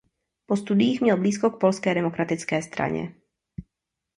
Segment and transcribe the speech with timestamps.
[0.45, 3.15] Po studiích měl blízko k Polské demokratické straně.